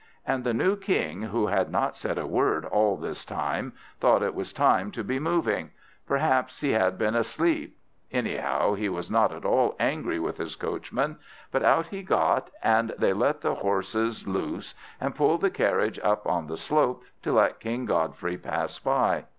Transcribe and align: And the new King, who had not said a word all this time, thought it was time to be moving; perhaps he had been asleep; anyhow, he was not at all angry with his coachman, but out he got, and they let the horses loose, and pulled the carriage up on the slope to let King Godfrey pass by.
And 0.25 0.43
the 0.43 0.51
new 0.51 0.77
King, 0.77 1.21
who 1.21 1.45
had 1.45 1.69
not 1.69 1.95
said 1.95 2.17
a 2.17 2.25
word 2.25 2.65
all 2.65 2.97
this 2.97 3.23
time, 3.23 3.73
thought 3.99 4.23
it 4.23 4.33
was 4.33 4.51
time 4.51 4.89
to 4.93 5.03
be 5.03 5.19
moving; 5.19 5.69
perhaps 6.07 6.61
he 6.61 6.71
had 6.71 6.97
been 6.97 7.13
asleep; 7.13 7.77
anyhow, 8.11 8.73
he 8.73 8.89
was 8.89 9.11
not 9.11 9.31
at 9.31 9.45
all 9.45 9.75
angry 9.79 10.17
with 10.17 10.37
his 10.37 10.55
coachman, 10.55 11.19
but 11.51 11.61
out 11.61 11.85
he 11.89 12.01
got, 12.01 12.49
and 12.63 12.95
they 12.97 13.13
let 13.13 13.41
the 13.41 13.53
horses 13.53 14.25
loose, 14.27 14.73
and 14.99 15.13
pulled 15.13 15.41
the 15.41 15.51
carriage 15.51 15.99
up 16.01 16.25
on 16.25 16.47
the 16.47 16.57
slope 16.57 17.03
to 17.21 17.33
let 17.33 17.59
King 17.59 17.85
Godfrey 17.85 18.39
pass 18.39 18.79
by. 18.79 19.25